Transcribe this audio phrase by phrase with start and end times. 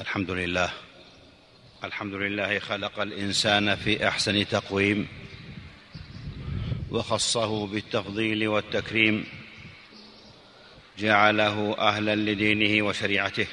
[0.00, 0.70] الحمد لله.
[1.84, 5.08] الحمد لله خلق الإنسان في أحسن تقويم
[6.90, 9.26] وخصه بالتفضيل والتكريم.
[10.98, 13.46] جعله أهلا لدينه وشريعته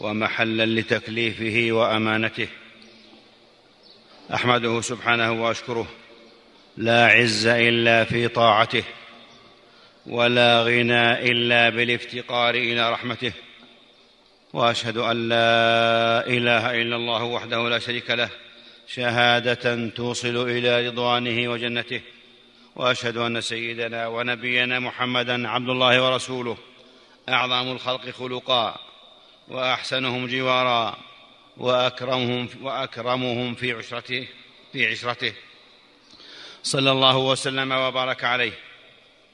[0.00, 2.48] ومحلا لتكليفه وأمانته.
[4.34, 5.86] أحمده سبحانه وأشكره
[6.76, 8.84] لا عز إلا في طاعته
[10.06, 13.32] ولا غنى إلا بالافتقار إلى رحمته.
[14.52, 18.30] وأشهد أن لا إله إلا الله وحده لا شريك له
[18.86, 22.00] شهادة توصل إلى رضوانه وجنته.
[22.76, 26.56] وأشهد أن سيدنا ونبينا محمدا عبد الله ورسوله.
[27.28, 28.80] أعظم الخلق خلقا
[29.48, 30.98] وأحسنهم جوارا
[31.56, 34.28] وأكرمهم وأكرمهم في عشرته
[34.72, 35.32] في عشرته.
[36.62, 38.52] صلى الله وسلم وبارك عليه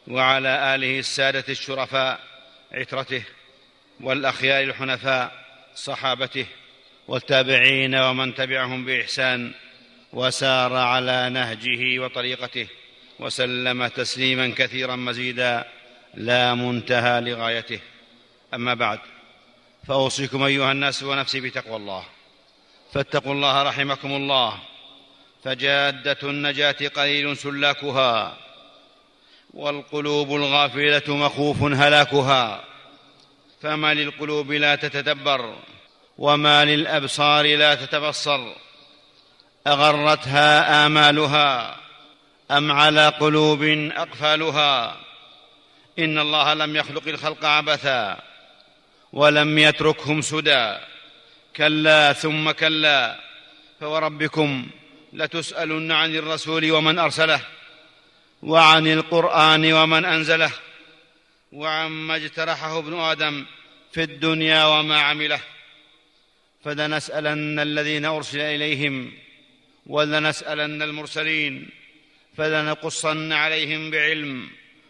[0.09, 2.21] وعلى آله السادة الشرفاء
[2.73, 3.25] عترته.
[4.01, 5.33] والأخيار الحنفاء
[5.75, 6.47] صحابته
[7.09, 9.53] والتابعين ومن تبعهم بإحسان
[10.13, 12.67] وسار على نهجه وطريقته
[13.19, 15.65] وسلم تسليما كثيرا مزيدا
[16.15, 17.81] لا منتهى لغايته.
[18.55, 18.99] أما بعد
[19.89, 22.05] فأوصيكم أيها الناس ونفسي بتقوى الله.
[22.93, 24.59] فاتقوا الله رحمكم الله.
[25.45, 28.37] فجادة النجاة قليل سلاكها
[29.55, 32.65] والقلوب الغافلة مخوف هلاكها.
[33.65, 35.57] فما للقلوب لا تتدبر
[36.19, 38.53] وما للأبصار لا تتبصر
[39.67, 41.77] أغرتها آمالها
[42.51, 43.63] أم على قلوب
[43.97, 44.97] أقفالها
[45.99, 48.19] إن الله لم يخلق الخلق عبثا
[49.13, 50.77] ولم يتركهم سدى
[51.57, 53.21] كلا ثم كلا
[53.81, 54.67] فوربكم
[55.13, 57.41] لتسألن عن الرسول ومن أرسله
[58.43, 60.51] وعن القرآن ومن أنزله
[61.55, 63.45] وعما اجترحه ابن آدم
[63.93, 65.41] في الدنيا وما عمله.
[66.65, 69.13] فلنسألن الذين أرسل إليهم
[69.87, 71.69] ولنسألن المرسلين
[72.37, 74.49] فلنقصن عليهم بعلم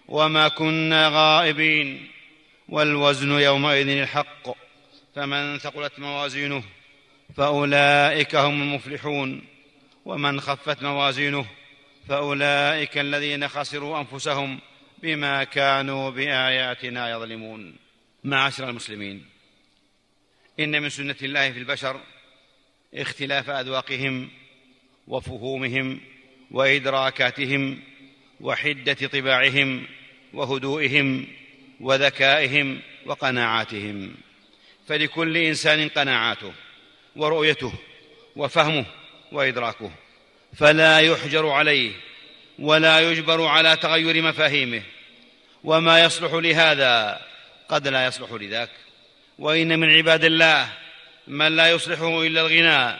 [0.09, 2.09] وما كنا غائبين.
[2.69, 4.56] والوزن يومئذ الحق
[5.15, 6.62] فمن ثقلت موازينه
[7.37, 9.44] فأولئك هم المفلحون.
[10.05, 11.47] ومن خفت موازينه
[12.09, 14.59] فأولئك الذين خسروا أنفسهم
[15.03, 17.77] بما كانوا بآياتنا يظلمون.
[18.25, 19.27] معاشر المسلمين
[20.60, 22.00] إن من سنة الله في البشر
[22.94, 24.31] اختلاف أذواقهم
[25.09, 26.00] وفهومهم
[26.50, 27.82] وإدراكاتهم
[28.41, 29.87] وحدة طباعهم
[30.32, 31.26] وهدوئهم
[31.81, 34.15] وذكائهم وقناعاتهم.
[34.87, 36.53] فلكل إنسان قناعاته
[37.16, 37.72] ورؤيته
[38.37, 38.87] وفهمه
[39.32, 39.91] وإدراكه
[40.56, 41.93] فلا يحجر عليه
[42.59, 44.82] ولا يجبر على تغير مفاهيمه.
[45.65, 47.20] وما يصلح لهذا
[47.69, 48.70] قد لا يصلح لذاك.
[49.38, 50.69] وإن من عباد الله
[51.26, 52.98] من لا يصلحه إلا الغنى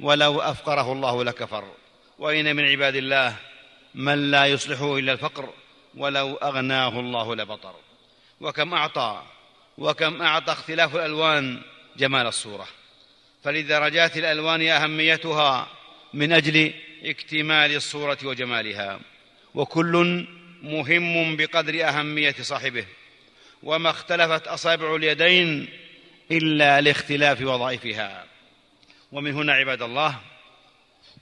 [0.00, 1.72] ولو أفقره الله لكفر.
[2.18, 3.36] وإن من عباد الله
[3.94, 5.52] من لا يصلحه إلا الفقر
[5.94, 7.74] ولو أغناه الله لبطر.
[8.40, 9.22] وكم أعطى
[9.78, 11.62] وكم أعطى اختلاف الألوان
[11.96, 12.66] جمال الصورة.
[13.44, 15.68] فلدرجات الألوان أهميتها
[16.14, 16.74] من أجل
[17.06, 19.00] اكتمال الصورة وجمالها.
[19.54, 20.26] وكل
[20.62, 22.84] مهم بقدر أهمية صاحبه.
[23.62, 25.68] وما اختلفت أصابع اليدين
[26.30, 28.24] إلا لاختلاف وظائفها.
[29.12, 30.18] ومن هنا عباد الله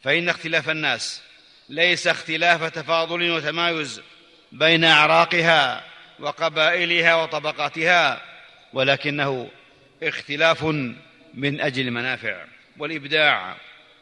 [0.02, 1.22] فإن اختلاف الناس
[1.68, 4.02] ليس اختلاف تفاضل وتمايز
[4.52, 5.84] بين أعراقها
[6.18, 8.22] وقبائلها وطبقاتها
[8.72, 9.50] ولكنه
[10.02, 10.64] اختلاف
[11.34, 12.44] من أجل المنافع
[12.78, 13.56] والإبداع.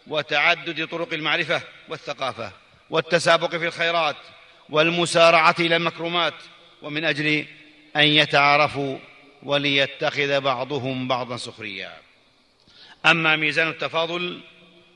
[0.07, 2.53] وتعدد طرق المعرفة والثقافة
[2.91, 4.17] والتسابق في الخيرات
[4.69, 6.35] والمسارعة إلى المكرمات
[6.83, 7.47] ومن أجل
[7.97, 8.99] أن يتعارفوا
[9.43, 11.97] وليتخذ بعضهم بعضا سخريا.
[13.07, 14.41] أما ميزان التفاضل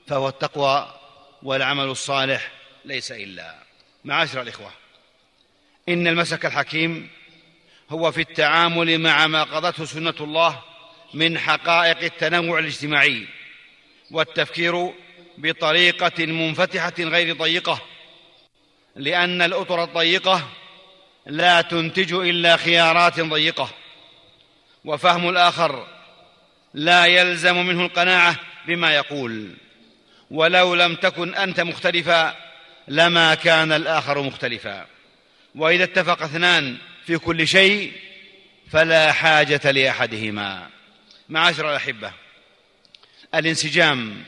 [0.07, 0.95] فهو التقوى
[1.43, 2.53] والعمل الصالح
[2.85, 3.55] ليس إلا.
[4.05, 4.71] معاشر الإخوة
[5.89, 7.09] إن المسك الحكيم
[7.91, 10.63] هو في التعامل مع ما قضته سنة الله
[11.15, 13.27] من حقائق التنوع الاجتماعي.
[14.11, 14.93] والتفكير
[15.39, 17.81] بطريقة منفتحة غير ضيقة
[18.97, 20.49] لأن الأطر الضيقة
[21.27, 23.71] لا تنتج إلا خيارات ضيقة
[24.85, 25.87] وفهم الآخر
[26.75, 28.37] لا يلزم منه القناعة
[28.67, 29.57] بما يقول.
[30.31, 32.37] ولو لم تكن أنت مختلفا
[32.89, 34.87] لما كان الآخر مختلفا.
[35.55, 36.77] وإذا اتفق اثنان
[37.07, 37.93] في كل شيء
[38.71, 40.69] فلا حاجة لأحدهما.
[41.29, 42.13] معاشر الأحبة
[43.37, 44.25] الانسجام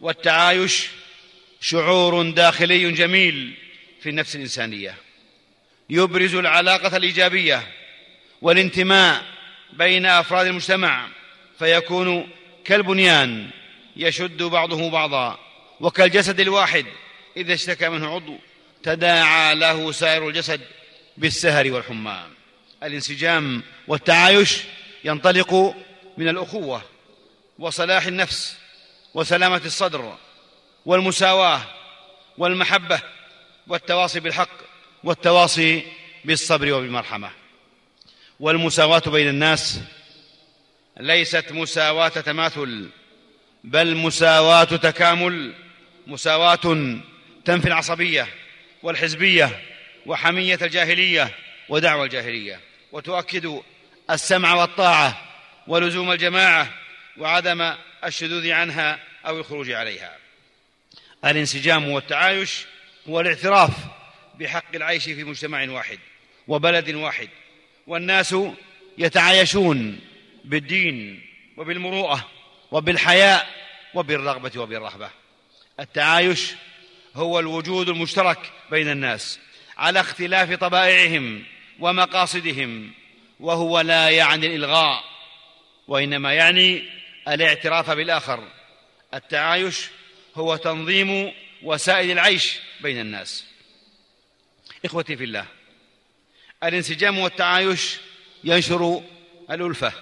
[0.00, 0.88] والتعايش
[1.60, 3.54] شعور داخلي جميل
[4.02, 4.94] في النفس الإنسانية.
[5.90, 7.62] يبرز العلاقة الإيجابية
[8.42, 9.24] والانتماء
[9.72, 11.08] بين أفراد المجتمع
[11.58, 12.28] فيكون
[12.64, 13.50] كالبنيان
[13.96, 15.38] يشد بعضه بعضا
[15.80, 16.86] وكالجسد الواحد
[17.36, 18.36] إذا اشتكى منه عضو
[18.82, 20.60] تداعى له سائر الجسد
[21.16, 22.22] بالسهر والحمى
[22.82, 24.58] الانسجام والتعايش
[25.04, 25.76] ينطلق
[26.18, 26.82] من الأخوة
[27.60, 28.56] وصلاح النفس
[29.14, 30.16] وسلامة الصدر
[30.86, 31.60] والمساواة
[32.38, 33.00] والمحبة
[33.66, 34.48] والتواصي بالحق
[35.04, 35.82] والتواصي
[36.24, 37.30] بالصبر وبالمرحمة.
[38.40, 39.80] والمساواة بين الناس
[41.00, 42.88] ليست مساواة تماثل
[43.64, 45.54] بل مساواة تكامل
[46.06, 46.96] مساواة
[47.44, 48.28] تنفي العصبية
[48.82, 49.62] والحزبية
[50.06, 51.34] وحمية الجاهلية
[51.68, 52.60] ودعوى الجاهلية.
[52.92, 53.60] وتؤكد
[54.10, 55.22] السمع والطاعة
[55.66, 56.79] ولزوم الجماعة
[57.18, 57.74] وعدم
[58.04, 60.16] الشذوذ عنها أو الخروج عليها.
[61.24, 62.66] الانسجام والتعايش
[63.08, 63.70] هو الاعتراف
[64.34, 65.98] بحق العيش في مجتمع واحد
[66.48, 67.28] وبلد واحد
[67.86, 68.34] والناس
[68.98, 70.00] يتعايشون
[70.44, 71.22] بالدين
[71.56, 72.28] وبالمروءة
[72.70, 73.48] وبالحياء
[73.94, 75.10] وبالرغبة وبالرهبة.
[75.80, 76.52] التعايش
[77.14, 79.40] هو الوجود المشترك بين الناس
[79.76, 81.42] على اختلاف طبائعهم
[81.78, 82.92] ومقاصدهم
[83.40, 85.04] وهو لا يعني الإلغاء
[85.88, 86.99] وإنما يعني
[87.30, 88.48] الاعتراف بالآخر.
[89.14, 89.88] التعايش
[90.34, 91.32] هو تنظيم
[91.62, 93.44] وسائل العيش بين الناس.
[94.84, 95.46] إخوتي في الله
[96.64, 97.96] الانسجام والتعايش
[98.44, 99.02] ينشر
[99.50, 99.92] الألفة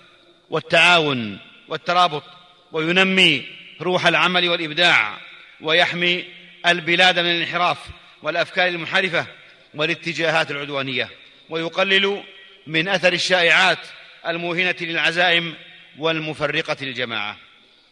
[0.51, 1.39] والتعاون
[1.69, 2.25] والترابط
[2.73, 3.47] وينمي
[3.81, 5.19] روح العمل والإبداع
[5.61, 6.25] ويحمي
[6.67, 7.79] البلاد من الانحراف
[8.23, 9.27] والأفكار المنحرفة
[9.75, 11.11] والاتجاهات العدوانية
[11.49, 12.23] ويقلل
[12.67, 13.79] من أثر الشائعات
[14.27, 15.55] الموهنة للعزائم
[15.99, 17.37] والمفرقة للجماعه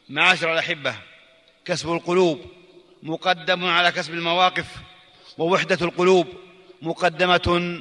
[0.09, 0.95] معاشر الأحبة
[1.65, 2.47] كسب القلوب
[3.03, 4.67] مقدم على كسب المواقف
[5.39, 6.27] ووحدة القلوب
[6.83, 7.81] مقدمة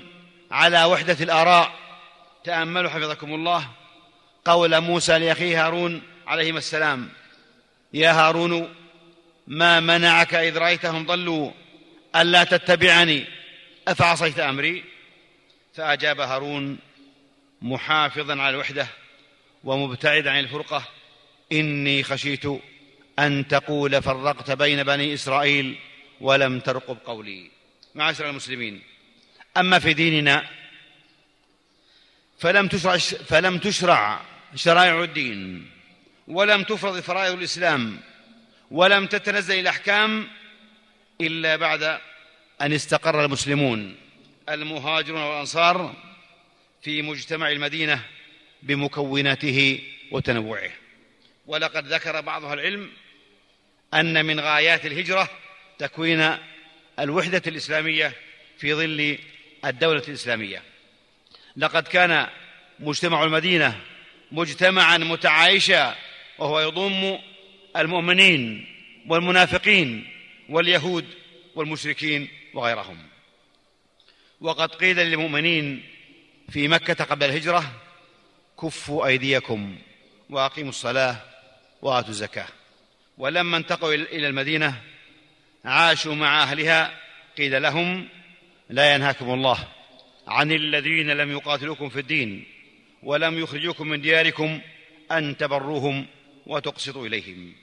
[0.51, 1.71] على وحدة الآراء.
[2.43, 3.67] تأملوا حفظكم الله
[4.45, 7.09] قول موسى لأخيه هارون عليهما السلام.
[7.93, 8.75] يا هارون
[9.47, 11.51] ما منعك إذ رأيتهم ضلوا؟
[12.15, 13.25] ألا تتبعني؟
[13.87, 14.83] أفعصيت أمري؟
[15.75, 16.77] فأجاب هارون
[17.61, 18.87] محافظا على الوحدة
[19.65, 20.87] ومبتعدا عن الفرقة
[21.51, 22.45] إني خشيت
[23.19, 25.75] أن تقول فرقت بين بني إسرائيل
[26.21, 27.51] ولم ترقب قولي.
[27.95, 28.81] معاشر المسلمين
[29.57, 30.45] أما في ديننا
[32.39, 34.21] فلم تشرع فلم تشرع
[34.55, 35.69] شرائع الدين
[36.27, 37.99] ولم تفرض فرائض الإسلام
[38.71, 40.27] ولم تتنزل الأحكام
[41.21, 41.83] إلا بعد
[42.61, 43.95] أن استقر المسلمون
[44.49, 45.95] المهاجرون والأنصار
[46.81, 48.05] في مجتمع المدينة.
[48.65, 49.79] بمكوناته
[50.11, 50.71] وتنوعه.
[51.45, 52.91] ولقد ذكر بعض العلم
[53.93, 55.29] أن من غايات الهجرة
[55.77, 56.37] تكوين
[56.99, 58.13] الوحدة الإسلامية
[58.57, 59.17] في ظل
[59.65, 60.63] الدولة الإسلامية.
[61.57, 62.27] لقد كان
[62.79, 63.81] مجتمع المدينة
[64.31, 65.95] مجتمعا متعايشا
[66.37, 67.17] وهو يضم
[67.77, 68.67] المؤمنين
[69.07, 70.07] والمنافقين
[70.49, 71.05] واليهود
[71.55, 72.97] والمشركين وغيرهم.
[74.41, 75.83] وقد قيل للمؤمنين
[76.49, 77.84] في مكة قبل الهجرة
[78.61, 79.77] كفوا أيديكم
[80.29, 81.17] وأقيموا الصلاة
[81.81, 82.47] وآتوا الزكاة.
[83.17, 84.81] ولما انتقلوا إلى المدينة
[85.65, 86.99] عاشوا مع أهلها
[87.37, 88.07] قيل لهم
[88.69, 89.57] لا ينهاكم الله
[90.27, 92.45] عن الذين لم يقاتلوكم في الدين
[93.03, 94.61] ولم يخرجوكم من دياركم
[95.11, 96.05] أن تبروهم
[96.45, 97.53] وتقسطوا إليهم.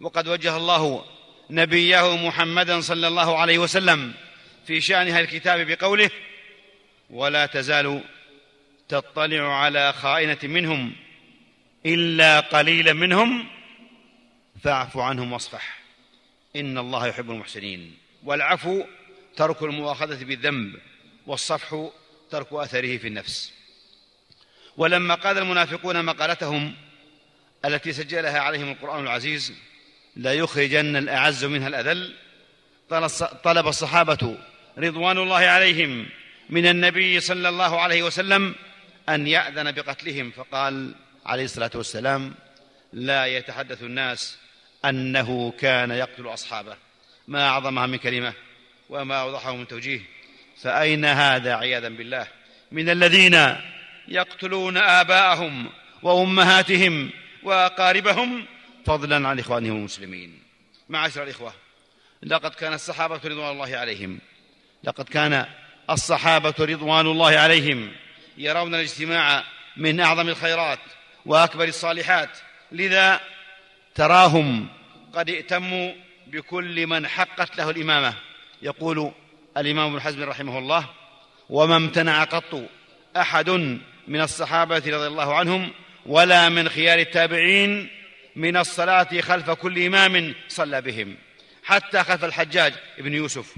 [0.00, 1.04] وقد وجه الله
[1.50, 4.14] نبيه محمدا صلى الله عليه وسلم
[4.66, 6.10] في شان أهل الكتاب بقوله
[7.10, 8.02] ولا تزال
[8.90, 10.92] تطلع على خائنة منهم
[11.86, 13.46] إلا قليلا منهم
[14.64, 15.80] فاعف عنهم واصفح.
[16.56, 17.94] إن الله يحب المحسنين.
[18.24, 18.84] والعفو
[19.36, 20.76] ترك المؤاخذة بالذنب
[21.26, 21.88] والصفح
[22.30, 23.52] ترك أثره في النفس.
[24.76, 26.74] ولما قال المنافقون مقالتهم
[27.64, 29.52] التي سجلها عليهم القرآن العزيز
[30.16, 32.14] لا يخرجن الأعز منها الأذل
[33.44, 34.36] طلب الصحابة
[34.78, 36.06] رضوان الله عليهم
[36.50, 38.54] من النبي صلى الله عليه وسلم
[39.14, 40.30] أن يأذن بقتلهم.
[40.30, 40.94] فقال
[41.26, 42.34] عليه الصلاة والسلام
[42.92, 44.38] لا يتحدث الناس
[44.84, 46.76] أنه كان يقتل أصحابه.
[47.28, 48.32] ما أعظمها من كلمة
[48.88, 50.00] وما اوضحه من توجيه.
[50.62, 52.26] فأين هذا عياذا بالله؟
[52.72, 53.56] من الذين
[54.08, 55.70] يقتلون آباءهم
[56.02, 57.10] وأمهاتهم
[57.42, 58.44] وأقاربهم؟
[58.86, 60.42] فضلا عن إخوانهم المسلمين.
[60.88, 61.52] معاشر الإخوة
[62.22, 64.18] لقد كان الصحابة رضوان الله عليهم.
[64.84, 65.46] لقد كان
[65.90, 67.92] الصحابة رضوان الله عليهم.
[68.40, 69.44] يرون الاجتماع
[69.76, 70.78] من أعظم الخيرات
[71.26, 72.38] وأكبر الصالحات.
[72.72, 73.20] لذا
[73.94, 74.68] تراهم
[75.14, 75.92] قد ائتموا
[76.26, 78.14] بكل من حقت له الإمامة.
[78.62, 79.12] يقول
[79.56, 80.86] الإمام ابن حزم رحمه الله
[81.50, 82.62] وما امتنع قط
[83.16, 83.50] أحد
[84.08, 85.72] من الصحابة رضي الله عنهم
[86.06, 87.88] ولا من خيار التابعين
[88.36, 91.16] من الصلاة خلف كل إمام صلى بهم.
[91.64, 93.54] حتى خلف الحجاج بن يوسف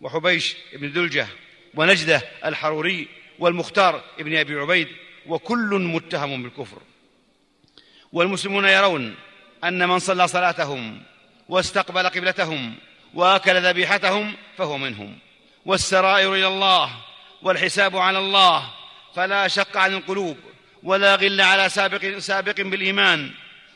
[0.00, 1.26] وحبيش بن دلجة
[1.74, 3.08] ونجدة الحروري
[3.38, 4.88] والمختار بن أبي عبيد
[5.26, 6.78] وكل متهم بالكفر.
[8.12, 9.14] والمسلمون يرون
[9.64, 11.02] أن من صلى صلاتهم
[11.48, 12.74] واستقبل قبلتهم
[13.14, 15.18] وأكل ذبيحتهم فهو منهم.
[15.66, 16.90] والسرائر إلى الله
[17.42, 18.70] والحساب على الله
[19.14, 20.36] فلا شق عن القلوب
[20.82, 23.30] ولا غل على سابق, سابق بالإيمان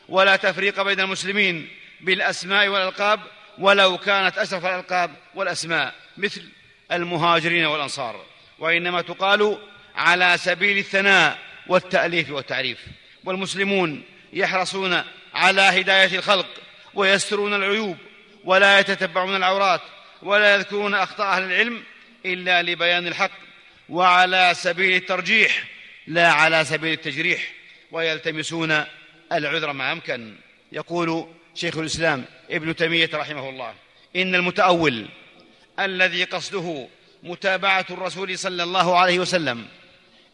[0.09, 1.69] ولا تفريق بين المسلمين
[2.01, 3.19] بالأسماء والألقاب
[3.57, 6.43] ولو كانت أشرف الألقاب والأسماء مثل
[6.91, 8.30] المهاجرين والأنصار.
[8.61, 9.57] وإنما تقال
[9.95, 11.37] على سبيل الثناء
[11.67, 12.85] والتأليف والتعريف.
[13.25, 14.03] والمسلمون
[14.33, 15.01] يحرصون
[15.33, 16.47] على هداية الخلق
[16.93, 17.97] ويسترون العيوب
[18.43, 19.81] ولا يتتبعون العورات
[20.21, 21.83] ولا يذكرون أخطاء أهل العلم
[22.25, 23.31] إلا لبيان الحق
[23.89, 25.63] وعلى سبيل الترجيح
[26.07, 27.51] لا على سبيل التجريح
[27.91, 28.83] ويلتمسون
[29.31, 30.35] العذر ما أمكن.
[30.71, 33.73] يقول شيخ الإسلام ابن تيمية رحمه الله
[34.15, 35.07] إن المتأول
[35.79, 36.87] الذي قصده
[37.23, 39.65] متابعة الرسول صلى الله عليه وسلم.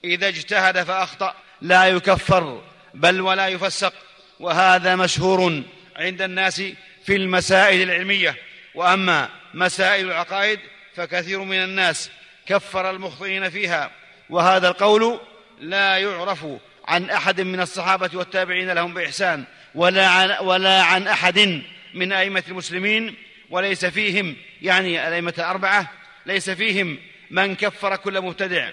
[0.04, 2.62] إذا اجتهد فأخطأ لا يكفر
[2.94, 3.94] بل ولا يفسق.
[4.40, 5.64] وهذا مشهور
[5.96, 6.64] عند الناس
[7.06, 8.36] في المسائل العلمية.
[8.76, 10.60] وأما مسائل العقائد
[10.96, 12.10] فكثير من الناس
[12.46, 13.92] كفر المخطئين فيها.
[14.30, 15.20] وهذا القول
[15.60, 16.46] لا يعرف
[16.88, 19.44] عن أحد من الصحابة والتابعين لهم بإحسان
[19.76, 21.64] ولا عن, ولا عن أحد
[21.94, 23.16] من أئمة المسلمين
[23.50, 25.92] وليس فيهم يعني الأئمة الأربعة
[26.28, 26.98] ليس فيهم
[27.32, 28.72] من كفر كل مبتدع.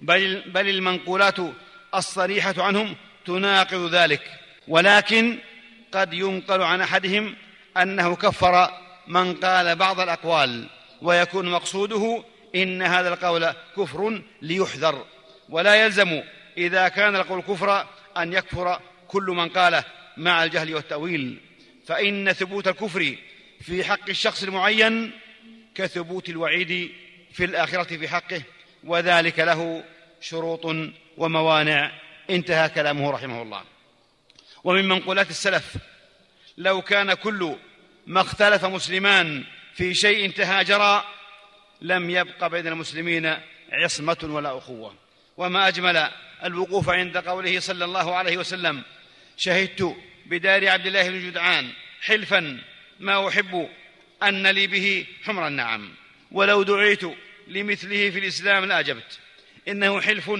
[0.00, 1.36] بل, بل المنقولات
[1.94, 4.22] الصريحة عنهم تناقض ذلك.
[4.68, 5.38] ولكن
[5.92, 7.36] قد ينقل عن أحدهم
[7.76, 8.70] أنه كفر
[9.06, 10.68] من قال بعض الأقوال
[11.02, 12.24] ويكون مقصوده
[12.54, 15.04] إن هذا القول كفر ليحذر.
[15.48, 16.22] ولا يلزم
[16.58, 19.84] إذا كان القول كفرا أن يكفر كل من قاله
[20.16, 21.40] مع الجهل والتأويل.
[21.86, 23.16] فإن ثبوت الكفر
[23.60, 25.12] في حق الشخص المعين
[25.74, 26.92] كثبوت الوعيد
[27.32, 28.42] في الآخرة في حقه
[28.84, 29.84] وذلك له
[30.20, 30.76] شروط
[31.16, 31.92] وموانع.
[32.30, 33.62] انتهى كلامه رحمه الله.
[34.64, 35.76] ومن منقولات السلف
[36.58, 37.56] لو كان كل
[38.06, 41.04] ما اختلف مسلمان في شيء تهاجرا
[41.80, 43.36] لم يبق بين المسلمين
[43.72, 44.94] عصمة ولا أخوة.
[45.36, 46.08] وما أجمل
[46.44, 48.82] الوقوف عند قوله صلى الله عليه وسلم
[49.36, 52.58] شهدت بدار عبد الله بن جدعان حلفا
[53.00, 53.68] ما أحب
[54.28, 55.88] أن لي به حمر النعم.
[56.32, 57.02] ولو دعيت
[57.48, 59.18] لمثله في الإسلام لأجبت.
[59.68, 60.30] إنه حلف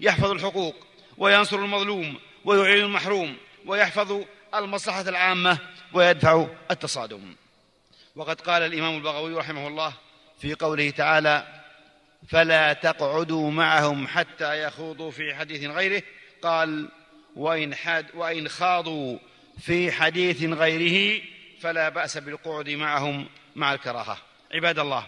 [0.00, 0.86] يحفظ الحقوق
[1.18, 3.36] وينصر المظلوم ويعين المحروم
[3.66, 4.24] ويحفظ
[4.54, 5.58] المصلحة العامة
[5.92, 7.34] ويدفع التصادم.
[8.16, 9.92] وقد قال الإمام البغوي رحمه الله
[10.38, 11.62] في قوله تعالى
[12.28, 16.02] فلا تقعدوا معهم حتى يخوضوا في حديث غيره
[16.42, 16.88] قال
[17.36, 19.18] وإن, حد وإن خاضوا
[19.60, 21.22] في حديث غيره
[21.62, 23.26] فلا بأس بالقعد معهم
[23.56, 24.18] مع الكراهة.
[24.54, 25.06] عباد الله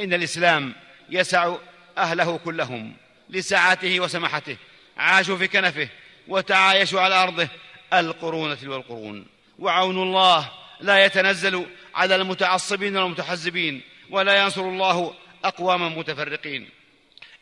[0.00, 0.74] إن الإسلام
[1.10, 1.56] يسع
[1.98, 2.96] أهله كلهم
[3.30, 4.56] لسعته وسماحته
[4.96, 5.88] عاشوا في كنفه
[6.28, 7.48] وتعايشوا على أرضه
[7.92, 9.26] القرون تلو القرون.
[9.58, 15.14] وعون الله لا يتنزل على المتعصبين والمتحزبين ولا ينصر الله
[15.44, 16.68] أقواما متفرقين.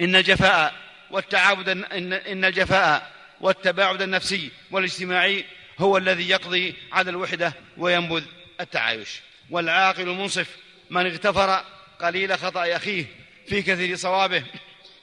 [0.01, 0.75] إن الجفاء
[1.11, 5.45] والتعابد إن, إن الجفاء والتباعد النفسي والاجتماعي
[5.79, 8.25] هو الذي يقضي على الوحدة وينبذ
[8.61, 9.21] التعايش.
[9.51, 10.57] والعاقل المنصف
[10.91, 11.65] من اغتفر
[12.01, 13.05] قليل خطأ أخيه
[13.49, 14.45] في كثير صوابه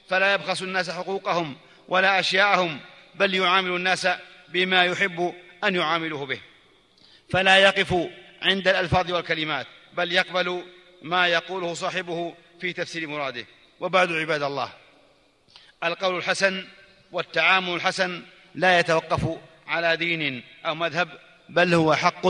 [0.08, 1.56] فلا يبخس الناس حقوقهم
[1.88, 2.80] ولا أشياءهم
[3.14, 4.08] بل يعامل الناس
[4.48, 5.34] بما يحب
[5.64, 6.40] أن يعامله به.
[7.30, 7.94] فلا يقف
[8.42, 10.64] عند الألفاظ والكلمات بل يقبل
[11.02, 13.46] ما يقوله صاحبه في تفسير مراده.
[13.80, 14.72] وبعد عباد الله
[15.84, 16.64] القول الحسن
[17.12, 18.22] والتعامل الحسن
[18.54, 21.08] لا يتوقف على دين أو مذهب
[21.48, 22.26] بل هو حق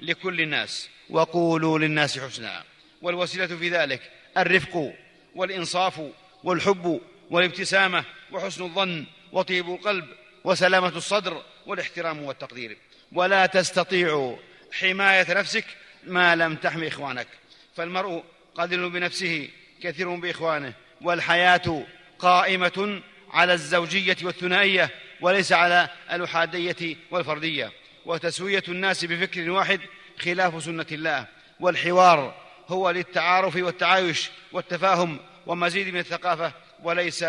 [0.00, 0.88] لكل الناس.
[1.10, 2.64] وقولوا للناس حسنا.
[3.02, 4.92] والوسيلة في ذلك الرفق
[5.34, 6.00] والإنصاف
[6.44, 7.00] والحب
[7.30, 10.04] والابتسامة وحسن الظن وطيب القلب
[10.44, 12.76] وسلامة الصدر والاحترام والتقدير.
[13.12, 14.36] ولا تستطيع
[14.72, 15.64] حماية نفسك
[16.04, 17.28] ما لم تحمي إخوانك.
[17.76, 18.22] فالمرء
[18.54, 19.48] قادر بنفسه
[19.82, 20.72] كثير بإخوانه.
[21.00, 21.84] والحياة
[22.18, 27.72] قائمة على الزوجية والثنائية وليس على الاحاديه والفردية.
[28.06, 29.80] وتسوية الناس بفكر واحد
[30.18, 31.26] خلاف سنة الله
[31.60, 32.34] والحوار
[32.68, 37.24] هو للتعارف والتعايش والتفاهم ومزيد من الثقافة وليس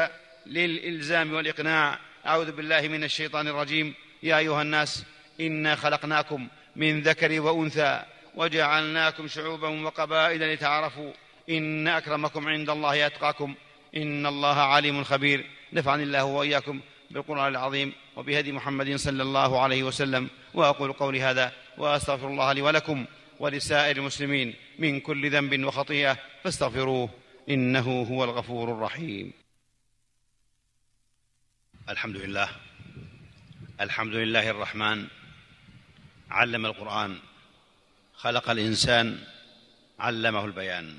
[0.45, 1.99] للإلزام والإقناع.
[2.25, 3.93] أعوذ بالله من الشيطان الرجيم.
[4.23, 5.03] يا أيها الناس
[5.41, 8.03] إنا خلقناكم من ذكر وأنثى
[8.35, 11.11] وجعلناكم شعوبا وقبائل لتعارفوا.
[11.49, 13.55] إن أكرمكم عند الله أتقاكم.
[13.97, 15.45] إن الله عليم خبير.
[15.73, 16.79] نفعني الله وإياكم
[17.11, 17.93] بالقرآن العظيم.
[18.17, 23.05] وبهدي محمد صلى الله عليه وسلم وأقول قولي هذا وأستغفر الله لي ولكم
[23.39, 27.09] ولسائر المسلمين من كل ذنب وخطيئة فاستغفروه
[27.49, 29.33] إنه هو الغفور الرحيم.
[31.89, 32.49] الحمد لله.
[33.81, 35.07] الحمد لله الرحمن.
[36.31, 37.19] علم القرآن.
[38.15, 39.23] خلق الإنسان.
[39.99, 40.97] علمه البيان.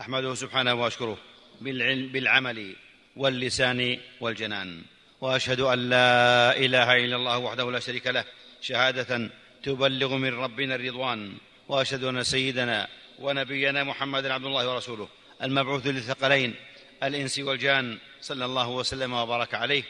[0.00, 1.18] أحمده سبحانه وأشكره
[1.60, 2.76] بالعمل
[3.16, 4.82] واللسان والجنان.
[5.24, 8.24] وأشهد أن لا إله إلا الله وحده لا شريك له
[8.60, 9.30] شهادة
[9.62, 11.36] تبلغ من ربنا الرضوان
[11.68, 12.88] وأشهد أن سيدنا
[13.18, 15.08] ونبينا محمدا عبد الله ورسوله
[15.42, 16.54] المبعوث للثقلين
[17.02, 19.82] الإنس والجان صلى الله وسلم وبارك عليه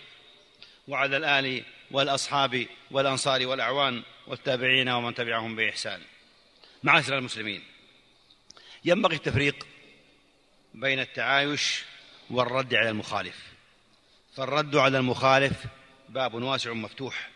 [0.88, 6.00] وعلى الآل والأصحاب والأنصار والأعوان والتابعين ومن تبعهم بإحسان.
[6.82, 7.62] معاشر المسلمين
[8.84, 9.66] ينبغي التفريق
[10.74, 11.82] بين التعايش
[12.30, 13.53] والرد على المخالف.
[14.36, 15.52] فالرد على المخالف
[16.08, 17.30] باب واسع مفتوح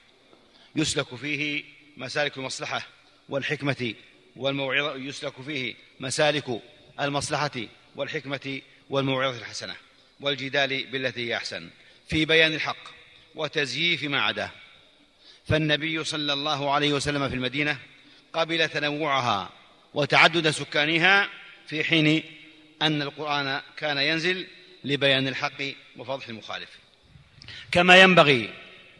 [0.77, 1.65] يسلك فيه
[1.97, 2.87] مسالك المصلحة
[3.29, 3.95] والحكمة
[4.37, 6.63] والموعظة يسلك فيه مسالك
[7.01, 7.51] المصلحة
[7.97, 9.77] والحكمة والموعظة الحسنة
[10.21, 11.71] والجدال بالتي هي أحسن.
[12.09, 12.89] في بيان الحق
[13.35, 14.51] وتزييف ما عداه
[15.47, 17.79] فالنبي صلى الله عليه وسلم في المدينة
[18.33, 19.51] قبل تنوعها
[19.95, 21.29] وتعدد سكانها
[21.67, 22.23] في حين
[22.83, 24.47] أن القرآن كان ينزل
[24.85, 25.63] لبيان الحق
[25.97, 26.88] وفضح المخالف.
[27.73, 28.51] كما ينبغي.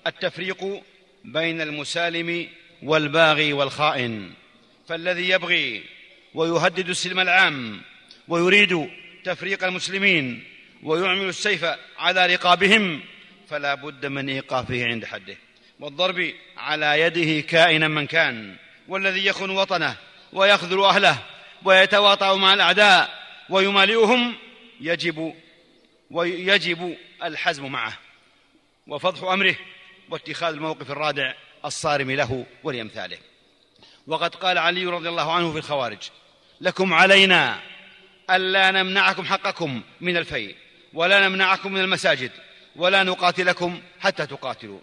[0.07, 0.83] التفريق
[1.25, 2.49] بين المسالم
[2.83, 4.31] والباغي والخائن.
[4.89, 5.83] فالذي يبغي
[6.35, 7.81] ويهدد السلم العام
[8.29, 8.89] ويريد
[9.25, 10.45] تفريق المسلمين
[10.83, 11.65] ويعمل السيف
[11.99, 13.01] على رقابهم
[13.49, 15.37] فلا بد من إيقافه عند حده.
[15.81, 18.57] والضرب على يده كائنا من كان
[18.89, 19.97] والذي يخون وطنه
[20.33, 21.19] ويخذل أهله
[21.65, 24.35] ويتواطأ مع الأعداء ويمالئهم
[24.81, 25.35] يجب
[26.11, 27.99] ويجب الحزم معه.
[28.89, 29.57] وفضح أمره
[30.11, 33.19] واتخاذ الموقف الرادع الصارم له ولأمثاله.
[34.07, 35.99] وقد قال علي رضي الله عنه في الخوارج
[36.61, 37.61] لكم علينا
[38.31, 40.57] الا نمنعكم حقكم من الفيء
[40.93, 42.31] ولا نمنعكم من المساجد
[42.77, 44.81] ولا نقاتلكم حتى تقاتلوا.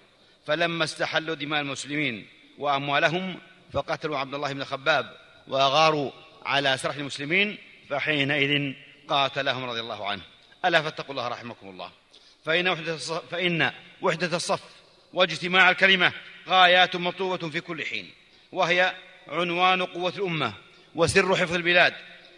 [0.47, 3.39] فلما استحلوا دماء المسلمين وأموالهم
[3.73, 6.11] فقتلوا عبد الله بن خباب وأغاروا
[6.45, 7.57] على سرح المسلمين
[7.89, 8.73] فحينئذ
[9.07, 10.21] قاتلهم رضي الله عنه.
[10.65, 11.91] ألا فاتقوا الله رحمكم الله.
[12.45, 14.60] فإن وحدة الصف, فإن وحدة الصف
[15.13, 16.12] واجتماع الكلمة
[16.47, 18.10] غايات مطلوبة في كل حين
[18.51, 18.95] وهي
[19.27, 20.53] عنوان قوة الأمة
[20.95, 21.93] وسر حفظ البلاد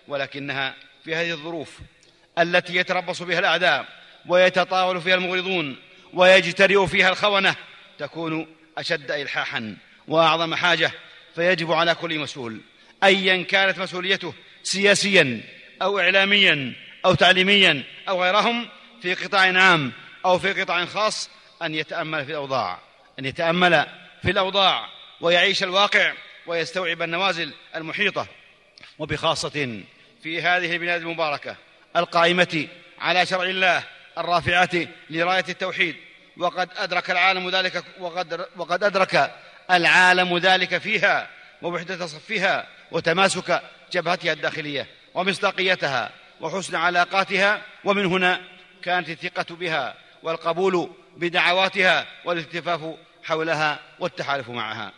[0.08, 1.80] ولكنها في هذه الظروف
[2.40, 3.88] التي يتربص بها الأعداء
[4.28, 5.76] ويتطاول فيها المغرضون
[6.14, 7.56] ويجترئ فيها الخونة
[8.00, 10.92] تكون أشد إلحاحا وأعظم حاجة
[11.36, 12.62] فيجب على كل مسؤول
[13.04, 15.42] أيا كانت مسؤوليته سياسيا
[15.82, 16.74] أو إعلاميا
[17.06, 18.68] أو تعليميا أو غيرهم
[19.02, 19.92] في قطاع عام
[20.26, 21.30] أو في قطاع خاص
[21.62, 22.80] أن يتأمل في الأوضاع
[23.20, 23.86] أن يتأمل
[24.22, 24.90] في الأوضاع
[25.22, 26.14] ويعيش الواقع
[26.48, 28.28] ويستوعب النوازل المحيطة.
[29.00, 29.84] وبخاصة
[30.24, 31.56] في هذه البلاد المباركة
[31.96, 32.68] القائمة
[33.00, 33.84] على شرع الله
[34.18, 35.96] الرافعة لراية التوحيد.
[36.38, 39.36] وقد أدرك العالم ذلك وقد, وقد أدرك
[39.72, 41.30] العالم ذلك فيها
[41.62, 47.62] ووحدة صفها وتماسك جبهتها الداخلية ومصداقيتها وحسن علاقاتها.
[47.84, 48.42] ومن هنا
[48.84, 54.94] كانت الثقة بها والقبول بدعواتها والالتفاف حولها والتحالف معها.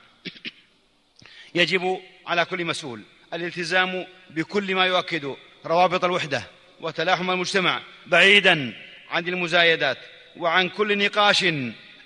[1.56, 3.02] يجب على كل مسؤول
[3.34, 6.44] الالتزام بكل ما يؤكد روابط الوحدة
[6.82, 8.74] وتلاحم المجتمع بعيدا
[9.10, 9.98] عن المزايدات
[10.38, 11.46] وعن كل نقاش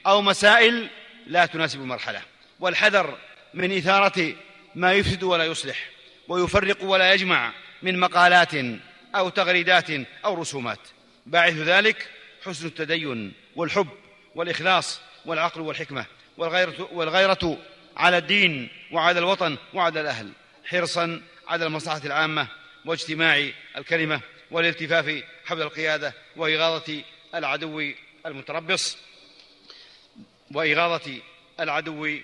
[0.08, 0.90] أو مسائل
[1.28, 2.22] لا تناسب المرحلة.
[2.60, 3.18] والحذر
[3.54, 4.36] من إثارة
[4.76, 5.90] ما يفسد ولا يصلح
[6.28, 8.52] ويفرق ولا يجمع من مقالات
[9.16, 9.90] أو تغريدات
[10.26, 10.80] أو رسومات.
[11.26, 12.10] باعث ذلك
[12.46, 13.88] حسن التدين والحب
[14.36, 16.06] والإخلاص والعقل والحكمة
[16.38, 17.58] والغيرة, والغيرة
[17.98, 20.32] على الدين وعلى الوطن وعلى الأهل
[20.66, 22.48] حرصا على المصلحة العامة
[22.86, 27.04] واجتماع الكلمة والالتفاف حول القيادة وإغاظة
[27.36, 27.92] العدو
[28.26, 28.98] المتربص
[30.52, 31.20] وإغاظة
[31.60, 32.18] العدو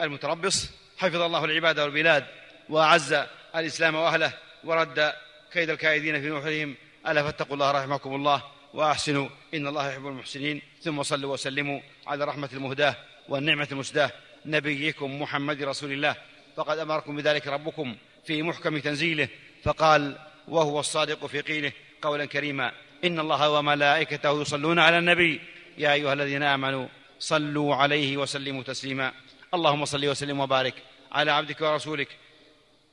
[0.00, 0.70] المتربص.
[0.98, 2.26] حفظ الله العباد والبلاد
[2.68, 3.16] وأعز
[3.56, 4.32] الإسلام وأهله
[4.64, 5.12] ورد
[5.52, 6.74] كيد الكائدين في نحورهم
[7.08, 8.42] ألا فاتقوا الله رحمكم الله
[8.74, 10.62] وأحسنوا إن الله يحب المحسنين.
[10.82, 12.96] ثم صلوا وسلموا على رحمة المهداة
[13.28, 14.10] والنعمة المسداة
[14.46, 16.16] نبيكم محمد رسول الله.
[16.56, 19.28] فقد أمركم بذلك ربكم في محكم تنزيله
[19.62, 22.72] فقال وهو الصادق في قيله قولا كريما
[23.04, 25.40] إن الله وملائكته يصلون على النبي.
[25.78, 26.88] يا أيها الذين آمنوا
[27.18, 29.12] صلوا عليه وسلموا تسليما.
[29.54, 30.74] اللهم صل وسلم وبارك
[31.12, 32.08] على عبدك ورسولك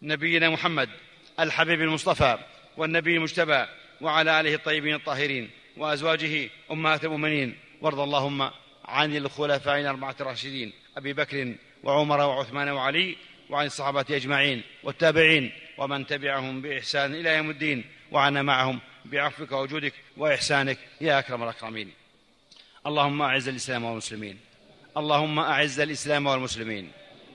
[0.02, 0.89] نبينا محمد
[1.39, 2.38] الحبيب المصطفى
[2.78, 3.65] والنبي المجتبى
[4.01, 7.58] وعلى آله الطيبين الطاهرين وأزواجه أمهات المؤمنين.
[7.82, 8.49] وارض اللهم
[8.86, 13.15] عن الخلفاء الأربعة الراشدين أبي بكر وعمر وعثمان وعلي
[13.49, 17.84] وعن الصحابة أجمعين والتابعين ومن تبعهم بإحسان إلى يوم الدين.
[18.12, 21.91] وعنا معهم بعفوك وجودك وإحسانك يا أكرم الأكرمين.
[22.88, 24.39] اللهم أعز الإسلام والمسلمين.
[24.97, 26.91] اللهم أعز الإسلام والمسلمين.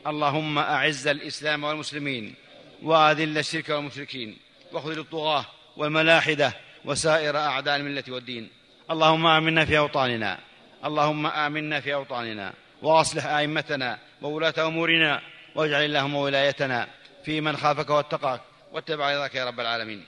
[0.06, 2.34] اللهم أعز الإسلام والمسلمين.
[2.82, 4.36] وأذل الشرك والمشركين.
[4.72, 5.46] وخذل الطغاة.
[5.78, 6.52] والملاحدة
[6.84, 8.50] وسائر أعداء الملة والدين.
[8.90, 10.38] اللهم آمنا في أوطاننا.
[10.84, 12.52] اللهم آمنا في أوطاننا.
[12.82, 15.20] وأصلح أئمتنا وولاة أمورنا.
[15.54, 16.88] واجعل اللهم ولايتنا
[17.24, 18.40] في من خافك واتقاك.
[18.72, 20.04] واتبع رضاك يا رب العالمين.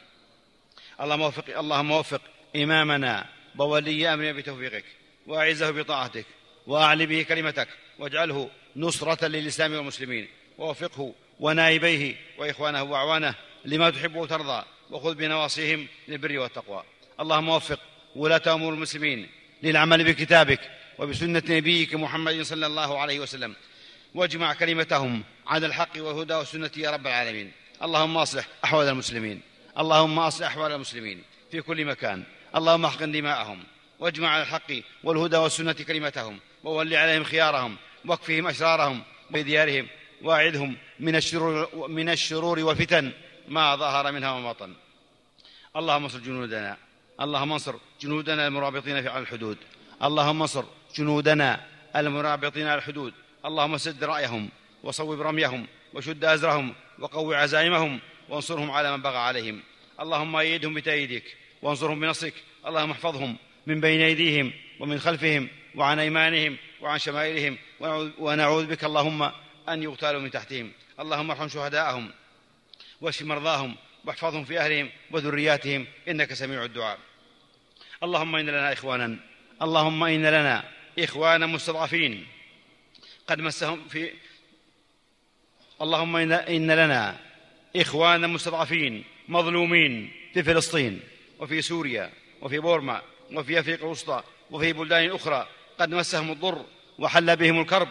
[1.00, 2.20] اللهم وفق اللهم وفق
[2.56, 3.26] إمامنا
[3.58, 4.84] وولي أمرنا بتوفيقك.
[5.26, 6.26] وأعزه بطاعتك.
[6.66, 7.68] وأعل به كلمتك.
[7.98, 10.28] واجعله نصرة للإسلام والمسلمين.
[10.58, 14.64] ووفقه ونائبيه وإخوانه وأعوانه لما تحب وترضى.
[14.90, 16.84] وخذ بنواصيهم للبر والتقوى.
[17.20, 17.80] اللهم وفق
[18.16, 19.28] ولاة أمور المسلمين
[19.62, 20.60] للعمل بكتابك
[20.98, 23.54] وبسنة نبيك محمد صلى الله عليه وسلم.
[24.14, 27.52] واجمع كلمتهم على الحق والهدى والسنة يا رب العالمين.
[27.82, 29.40] اللهم أصلح أحوال المسلمين.
[29.78, 32.22] اللهم أصلح أحوال المسلمين في كل مكان.
[32.56, 33.64] اللهم أحقن دماءهم.
[33.98, 34.72] واجمع على الحق
[35.04, 36.38] والهدى والسنة كلمتهم.
[36.64, 37.76] وول عليهم خيارهم.
[38.04, 39.86] واكفهم أشرارهم بديارهم
[40.22, 43.12] واعذهم من الشرور, من الشرور والفتن.
[43.50, 44.74] ما ظهر منها وما بطن.
[45.76, 46.76] اللهم انصر جنودنا.
[47.20, 49.58] اللهم انصر جنودنا المرابطين في على الحدود.
[50.02, 50.64] اللهم انصر
[50.96, 53.14] جنودنا المرابطين على الحدود.
[53.44, 54.48] اللهم سد رأيهم
[54.82, 59.62] وصوب رميهم وشد أزرهم وقو عزائمهم وانصرهم على من بغى عليهم.
[60.00, 62.34] اللهم أيدهم بتأييدك وانصرهم بنصرك.
[62.66, 63.36] اللهم احفظهم
[63.66, 67.58] من بين أيديهم ومن خلفهم وعن أيمانهم وعن شمائلهم.
[68.18, 69.22] ونعوذ بك اللهم
[69.68, 70.72] أن يغتالوا من تحتهم.
[71.00, 72.12] اللهم ارحم شهداءهم.
[73.00, 76.98] واشف مرضاهم واحفظهم في أهلهم وذرياتهم إنك سميع الدعاء.
[78.02, 79.16] اللهم إن لنا إخوانا
[79.62, 80.64] اللهم إن لنا
[80.98, 82.26] إخوانا مستضعفين.
[83.26, 84.12] قد مسهم في
[85.82, 87.20] اللهم إن لنا
[87.76, 91.00] إخوانا مستضعفين مظلومين في فلسطين
[91.38, 92.10] وفي سوريا
[92.42, 95.48] وفي بورما وفي أفريقيا الوسطى وفي بلدان أخرى.
[95.78, 96.64] قد مسهم الضر
[96.98, 97.88] وحل بهم الكرب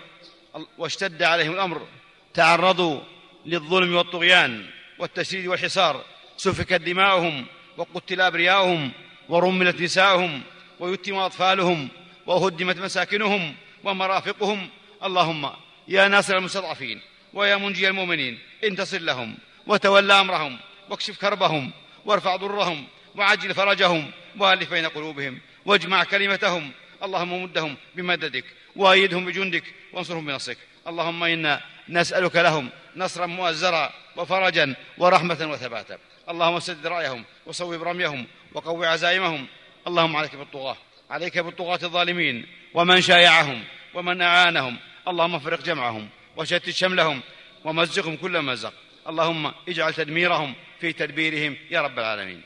[0.77, 1.87] واشتد عليهم الأمر.
[2.33, 3.01] تعرضوا
[3.45, 4.69] للظلم والطغيان.
[4.99, 6.03] والتشريد والحصار
[6.37, 7.45] سفكت دماؤهم
[7.77, 8.91] وقتل أبرياؤهم
[9.29, 10.41] ورملت نساؤهم
[10.79, 11.87] ويتم أطفالهم
[12.25, 14.69] وهدمت مساكنهم ومرافقهم.
[15.03, 15.49] اللهم
[15.87, 17.01] يا ناصر المستضعفين
[17.33, 20.57] ويا منجي المؤمنين انتصر لهم وتولى أمرهم
[20.89, 21.71] واكشف كربهم
[22.05, 26.71] وارفع ضرهم وعجل فرجهم وألف بين قلوبهم واجمع كلمتهم.
[27.03, 30.57] اللهم مدهم بمددك وأيدهم بجندك وانصرهم بنصرك.
[30.87, 35.97] اللهم إنا نسألك لهم نصرا مؤزرا وفرجا ورحمة وثباتا.
[36.29, 39.47] اللهم سدد رأيهم وصوب رميهم وقو عزائمهم.
[39.87, 40.77] اللهم عليك بالطغاة
[41.09, 42.45] عليك بالطغاة الظالمين.
[42.73, 44.77] ومن شايعهم ومن أعانهم.
[45.07, 47.21] اللهم افرق جمعهم وشتت شملهم
[47.65, 48.73] ومزقهم كل مزق
[49.09, 52.41] اللهم اجعل تدميرهم في تدبيرهم يا رب العالمين.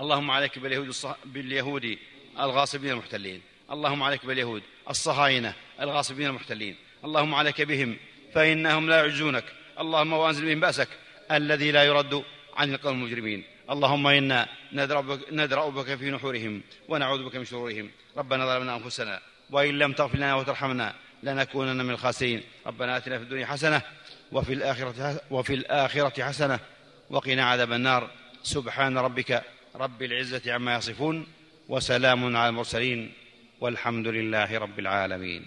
[0.00, 1.16] اللهم عليك باليهود, الصح...
[1.24, 1.98] باليهود
[2.38, 3.40] الغاصبين المحتلين.
[3.70, 6.76] اللهم عليك باليهود الصهاينة الغاصبين المحتلين.
[7.04, 7.96] اللهم عليك بهم
[8.34, 9.44] فإنهم لا يعجزونك.
[9.80, 10.88] اللهم وأنزل بهم بأسك
[11.30, 12.24] الذي لا يرد
[12.56, 13.44] عن القوم المجرمين.
[13.70, 14.48] اللهم إنا
[15.32, 17.90] ندرأ بك في نحورهم ونعوذ بك من شرورهم.
[18.16, 22.42] ربنا ظلمنا أنفسنا وإن لم تغفر لنا وترحمنا لنكونن من الخاسرين.
[22.66, 23.82] ربنا آتنا في الدنيا حسنة
[24.32, 26.58] وفي الآخرة, وفي الآخرة حسنة
[27.10, 28.10] وقنا عذاب النار.
[28.42, 29.42] سبحان ربك
[29.76, 31.26] رب العزة عما يصفون
[31.68, 33.12] وسلام على المرسلين
[33.60, 35.46] والحمد لله رب العالمين.